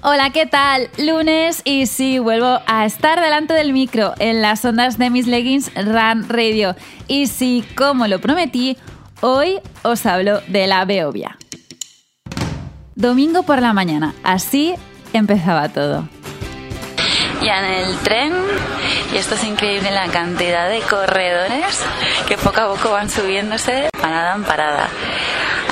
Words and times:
Hola, 0.00 0.30
¿qué 0.30 0.46
tal? 0.46 0.90
Lunes 0.96 1.60
y 1.64 1.86
sí, 1.86 2.20
vuelvo 2.20 2.60
a 2.66 2.86
estar 2.86 3.20
delante 3.20 3.52
del 3.52 3.72
micro 3.72 4.14
en 4.20 4.40
las 4.40 4.64
ondas 4.64 4.96
de 4.96 5.10
mis 5.10 5.26
leggings 5.26 5.72
Run 5.74 6.28
Radio. 6.28 6.76
Y 7.08 7.26
sí, 7.26 7.64
como 7.76 8.06
lo 8.06 8.20
prometí, 8.20 8.76
hoy 9.22 9.58
os 9.82 10.06
hablo 10.06 10.40
de 10.46 10.68
la 10.68 10.84
Beovia. 10.84 11.36
Domingo 12.94 13.42
por 13.42 13.60
la 13.60 13.72
mañana, 13.72 14.14
así 14.22 14.74
empezaba 15.12 15.68
todo. 15.68 16.08
Ya 17.42 17.58
en 17.58 17.88
el 17.88 17.98
tren, 17.98 18.32
y 19.12 19.16
esto 19.16 19.34
es 19.34 19.42
increíble 19.42 19.90
la 19.90 20.06
cantidad 20.06 20.68
de 20.68 20.80
corredores 20.80 21.82
que 22.28 22.36
poco 22.36 22.60
a 22.60 22.68
poco 22.68 22.92
van 22.92 23.10
subiéndose 23.10 23.90
parada 24.00 24.36
en 24.36 24.44
parada. 24.44 24.88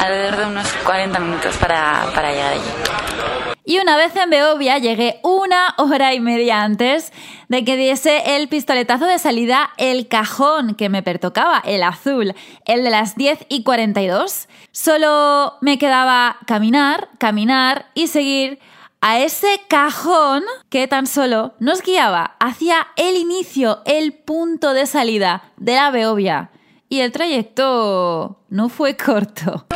Alrededor 0.03 0.37
de 0.37 0.47
unos 0.47 0.67
40 0.85 1.19
minutos 1.21 1.57
para, 1.59 2.07
para 2.13 2.33
llegar 2.33 2.53
allí. 2.55 3.36
Y 3.69 3.81
una 3.81 3.97
vez 3.97 4.15
en 4.15 4.31
Beovia 4.31 4.79
llegué 4.79 5.19
una 5.25 5.75
hora 5.77 6.15
y 6.15 6.21
media 6.21 6.63
antes 6.63 7.13
de 7.49 7.65
que 7.65 7.77
diese 7.77 8.37
el 8.37 8.47
pistoletazo 8.47 9.07
de 9.07 9.19
salida 9.19 9.71
el 9.77 10.07
cajón 10.07 10.77
que 10.77 10.89
me 10.89 11.03
pertocaba, 11.03 11.61
el 11.65 11.83
azul, 11.83 12.33
el 12.65 12.85
de 12.85 12.91
las 12.91 13.17
10 13.17 13.47
y 13.49 13.65
42. 13.65 14.47
Solo 14.71 15.55
me 15.63 15.79
quedaba 15.79 16.39
caminar, 16.47 17.09
caminar 17.19 17.87
y 17.95 18.07
seguir 18.07 18.61
a 19.01 19.19
ese 19.19 19.61
cajón 19.69 20.45
que 20.69 20.87
tan 20.87 21.09
solo 21.09 21.55
nos 21.59 21.83
guiaba 21.83 22.37
hacia 22.39 22.87
el 22.95 23.17
inicio, 23.17 23.83
el 23.85 24.13
punto 24.13 24.75
de 24.75 24.87
salida 24.87 25.51
de 25.57 25.75
la 25.75 25.91
Beovia. 25.91 26.53
Y 26.89 27.01
el 27.01 27.11
trayecto 27.11 28.39
no 28.49 28.69
fue 28.69 28.97
corto. 28.97 29.67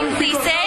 10 0.00 0.44
y 0.44 0.57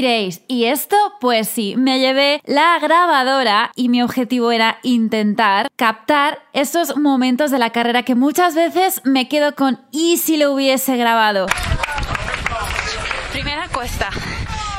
diréis, 0.00 0.42
¿y 0.46 0.66
esto? 0.66 0.96
Pues 1.20 1.48
sí, 1.48 1.74
me 1.76 1.98
llevé 1.98 2.40
la 2.44 2.78
grabadora 2.78 3.72
y 3.74 3.88
mi 3.88 4.00
objetivo 4.00 4.52
era 4.52 4.78
intentar 4.84 5.68
captar 5.74 6.38
esos 6.52 6.96
momentos 6.96 7.50
de 7.50 7.58
la 7.58 7.70
carrera 7.70 8.04
que 8.04 8.14
muchas 8.14 8.54
veces 8.54 9.00
me 9.02 9.28
quedo 9.28 9.56
con 9.56 9.80
¿y 9.90 10.18
si 10.18 10.36
lo 10.36 10.52
hubiese 10.52 10.96
grabado? 10.96 11.46
Primera 13.32 13.66
cuesta, 13.74 14.08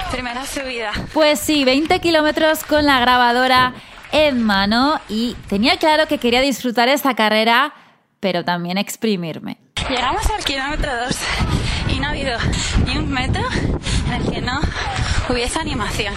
primera 0.09 0.45
subida. 0.45 0.93
Pues 1.13 1.41
sí, 1.41 1.65
20 1.65 1.99
kilómetros 1.99 2.63
con 2.63 2.85
la 2.85 3.01
grabadora 3.01 3.73
en 4.13 4.41
mano 4.41 5.01
y 5.09 5.35
tenía 5.49 5.75
claro 5.75 6.07
que 6.07 6.17
quería 6.17 6.39
disfrutar 6.39 6.87
esta 6.87 7.13
carrera, 7.13 7.73
pero 8.21 8.45
también 8.45 8.77
exprimirme. 8.77 9.57
Llegamos 9.89 10.25
al 10.29 10.45
kilómetro 10.45 10.91
2 11.07 11.17
y 11.89 11.99
no 11.99 12.07
ha 12.07 12.11
habido 12.11 12.37
ni 12.85 12.97
un 12.97 13.11
metro 13.11 13.43
en 14.07 14.13
el 14.13 14.31
que 14.31 14.41
no 14.41 14.59
hubiese 15.33 15.59
animación. 15.59 16.13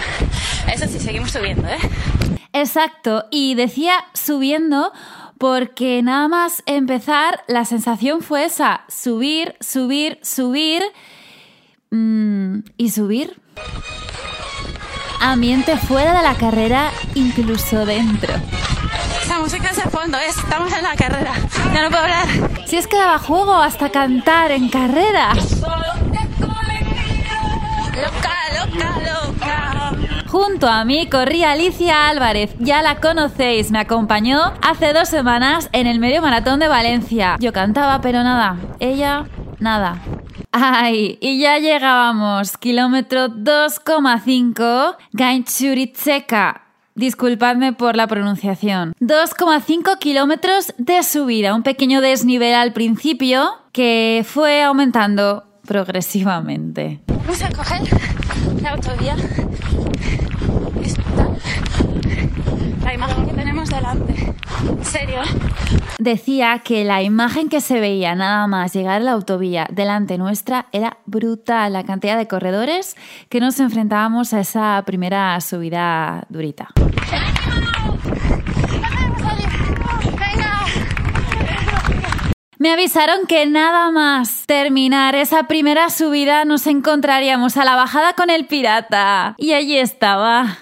Eso 0.71 0.87
sí, 0.87 0.99
seguimos 0.99 1.31
subiendo, 1.31 1.67
¿eh? 1.67 1.79
Exacto, 2.53 3.25
y 3.31 3.55
decía 3.55 4.05
subiendo 4.13 4.91
porque 5.37 6.01
nada 6.03 6.27
más 6.27 6.63
empezar 6.65 7.43
la 7.47 7.65
sensación 7.65 8.21
fue 8.21 8.45
esa, 8.45 8.85
subir, 8.87 9.57
subir, 9.59 10.19
subir 10.21 10.83
mm, 11.91 12.59
y 12.77 12.91
subir. 12.91 13.41
Ambiente 15.19 15.77
fuera 15.77 16.13
de 16.15 16.23
la 16.23 16.35
carrera, 16.35 16.91
incluso 17.15 17.85
dentro. 17.85 18.33
Esa 19.21 19.39
música 19.39 19.69
es 19.69 19.77
de 19.77 19.89
fondo, 19.89 20.17
¿eh? 20.17 20.27
estamos 20.29 20.71
en 20.71 20.83
la 20.83 20.95
carrera. 20.95 21.33
Ya 21.73 21.83
no 21.83 21.89
puedo 21.89 22.03
hablar. 22.03 22.27
Si 22.65 22.77
es 22.77 22.87
que 22.87 22.97
daba 22.97 23.19
juego 23.19 23.55
hasta 23.55 23.89
cantar 23.89 24.51
en 24.51 24.69
carrera. 24.69 25.33
Loca, 25.33 25.77
loca, 27.95 28.01
loca. 28.01 28.42
Junto 30.33 30.67
a 30.67 30.83
mí 30.83 31.07
corría 31.11 31.51
Alicia 31.51 32.09
Álvarez, 32.09 32.55
ya 32.57 32.81
la 32.81 32.99
conocéis, 32.99 33.69
me 33.69 33.77
acompañó 33.77 34.39
hace 34.63 34.91
dos 34.91 35.07
semanas 35.07 35.69
en 35.73 35.85
el 35.85 35.99
medio 35.99 36.23
maratón 36.23 36.59
de 36.59 36.67
Valencia. 36.67 37.35
Yo 37.39 37.53
cantaba, 37.53 38.01
pero 38.01 38.23
nada, 38.23 38.57
ella, 38.79 39.25
nada. 39.59 40.01
Ay, 40.51 41.19
y 41.21 41.39
ya 41.39 41.59
llegábamos, 41.59 42.57
kilómetro 42.57 43.27
2,5, 43.27 44.95
Gainchuritzeka. 45.11 46.63
Disculpadme 46.95 47.73
por 47.73 47.95
la 47.95 48.07
pronunciación. 48.07 48.95
2,5 49.01 49.99
kilómetros 49.99 50.73
de 50.79 51.03
subida, 51.03 51.53
un 51.53 51.61
pequeño 51.61 52.01
desnivel 52.01 52.55
al 52.55 52.73
principio 52.73 53.51
que 53.71 54.25
fue 54.27 54.63
aumentando 54.63 55.43
progresivamente. 55.67 57.01
Vamos 57.05 57.41
a 57.43 57.49
coger 57.51 57.81
la 58.61 58.71
autovía. 58.71 59.15
Es 60.83 60.97
brutal. 60.97 61.37
La 62.83 62.93
delante. 63.69 64.35
En 64.67 64.85
serio. 64.85 65.21
Decía 65.99 66.59
que 66.59 66.83
la 66.83 67.01
imagen 67.01 67.49
que 67.49 67.61
se 67.61 67.79
veía 67.79 68.15
nada 68.15 68.47
más 68.47 68.73
llegar 68.73 69.01
a 69.01 69.03
la 69.03 69.11
autovía 69.11 69.67
delante 69.71 70.17
nuestra 70.17 70.67
era 70.71 70.97
brutal, 71.05 71.73
la 71.73 71.83
cantidad 71.83 72.17
de 72.17 72.27
corredores 72.27 72.95
que 73.29 73.39
nos 73.39 73.59
enfrentábamos 73.59 74.33
a 74.33 74.39
esa 74.39 74.81
primera 74.85 75.39
subida 75.41 76.25
durita. 76.29 76.69
Me 82.63 82.71
avisaron 82.71 83.27
que 83.27 83.45
nada 83.45 83.91
más 83.91 84.45
terminar 84.45 85.15
esa 85.15 85.47
primera 85.47 85.89
subida 85.89 86.45
nos 86.45 86.65
encontraríamos 86.65 87.57
a 87.57 87.65
la 87.65 87.75
bajada 87.75 88.13
con 88.13 88.29
el 88.29 88.45
pirata. 88.45 89.35
Y 89.37 89.51
allí 89.51 89.77
estaba. 89.77 90.59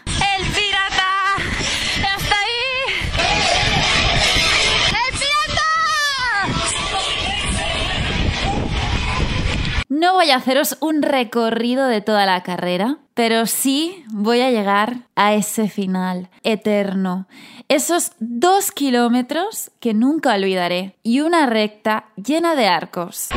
No 10.02 10.14
voy 10.16 10.32
a 10.32 10.38
haceros 10.38 10.78
un 10.80 11.04
recorrido 11.04 11.86
de 11.86 12.02
toda 12.02 12.26
la 12.26 12.42
carrera, 12.42 12.98
pero 13.14 13.46
sí 13.46 14.04
voy 14.12 14.42
a 14.42 14.50
llegar 14.50 15.02
a 15.16 15.36
ese 15.36 15.70
final 15.70 16.32
eterno. 16.42 17.28
Esos 17.68 18.14
dos 18.18 18.72
kilómetros 18.72 19.70
que 19.80 19.94
nunca 19.94 20.34
olvidaré 20.34 20.96
y 21.04 21.20
una 21.20 21.46
recta 21.46 22.06
llena 22.16 22.56
de 22.56 22.68
arcos. 22.68 23.30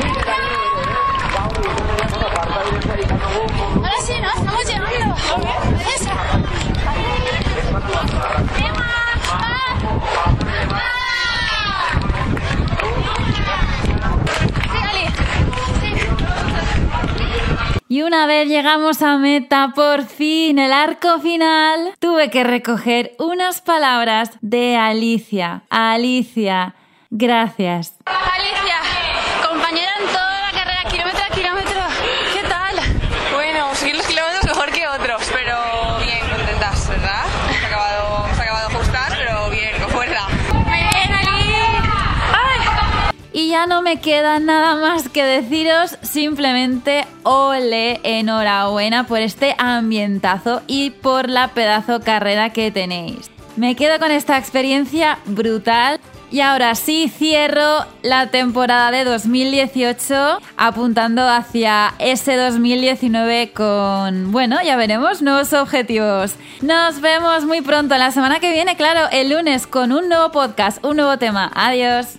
Ahora 3.75 3.93
sí, 4.03 4.13
¿no? 4.19 4.29
Estamos 4.35 4.65
llegando. 4.65 5.15
Esa. 5.95 6.13
Emma, 8.57 8.89
ah, 9.29 9.77
ah. 9.91 10.95
Sí, 14.71 14.79
Ali. 14.81 15.05
Sí. 15.79 15.89
Y 17.95 18.01
una 18.01 18.27
vez 18.27 18.49
llegamos 18.49 19.01
a 19.01 19.17
meta, 19.17 19.71
por 19.73 20.03
fin, 20.03 20.59
el 20.59 20.73
arco 20.73 21.17
final, 21.21 21.93
tuve 21.99 22.29
que 22.29 22.43
recoger 22.43 23.15
unas 23.19 23.61
palabras 23.61 24.31
de 24.41 24.75
Alicia. 24.75 25.61
Alicia, 25.69 26.75
gracias. 27.09 27.95
Alicia, 28.03 28.75
compañera 29.47 29.91
en 30.01 30.07
toda 30.07 30.41
la 30.41 30.51
carrera, 30.51 30.83
kilómetro 30.91 31.23
a 31.23 31.33
kilómetro. 31.33 31.81
¿Qué 32.33 32.45
tal? 32.49 32.75
Bueno, 33.33 33.73
seguir 33.75 33.95
los 33.95 34.07
kilómetros 34.07 34.43
mejor 34.43 34.71
que 34.73 34.87
otros, 34.89 35.31
pero 35.31 35.55
bien, 36.03 36.19
contentas, 36.29 36.89
¿verdad? 36.89 37.23
Hemos 37.47 37.63
acabado, 37.63 38.25
hemos 38.25 38.39
acabado 38.39 38.67
de 38.67 38.75
ajustar, 38.75 39.13
pero 39.17 39.49
bien, 39.51 39.71
con 39.79 39.89
fuerza. 39.91 40.27
Muy 40.53 40.79
bien, 40.79 41.13
Ali. 41.13 41.53
Ay. 42.33 42.59
Y 43.31 43.43
ya 43.55 43.67
no 43.67 43.81
me 43.81 44.01
queda 44.01 44.37
nada 44.41 44.75
más 44.75 45.07
que 45.07 45.23
deciros 45.23 45.97
simplemente 46.01 47.07
ole, 47.23 48.01
enhorabuena 48.03 49.07
por 49.07 49.21
este 49.21 49.55
ambientazo 49.57 50.61
y 50.67 50.89
por 50.89 51.29
la 51.29 51.47
pedazo 51.53 52.01
carrera 52.01 52.49
que 52.49 52.69
tenéis. 52.71 53.31
Me 53.55 53.77
quedo 53.77 53.97
con 53.97 54.11
esta 54.11 54.37
experiencia 54.37 55.19
brutal 55.25 56.01
Y 56.31 56.41
ahora 56.41 56.75
sí 56.75 57.07
cierro 57.07 57.85
la 58.01 58.29
temporada 58.29 58.91
de 58.91 59.05
2018 59.05 60.41
apuntando 60.57 61.21
hacia 61.25 61.93
ese 61.99 62.35
2019 62.35 63.53
con, 63.53 64.33
bueno, 64.33 64.57
ya 64.65 64.75
veremos, 64.75 65.21
nuevos 65.21 65.53
objetivos. 65.53 66.35
Nos 66.61 66.99
vemos 66.99 67.45
muy 67.45 67.61
pronto, 67.61 67.95
la 67.95 68.11
semana 68.11 68.41
que 68.41 68.51
viene, 68.51 68.75
claro, 68.75 69.07
el 69.13 69.29
lunes 69.29 69.65
con 69.65 69.93
un 69.93 70.09
nuevo 70.09 70.33
podcast, 70.33 70.83
un 70.83 70.97
nuevo 70.97 71.17
tema. 71.17 71.49
Adiós. 71.55 72.17